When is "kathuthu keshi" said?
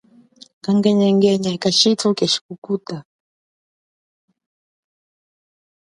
1.63-2.39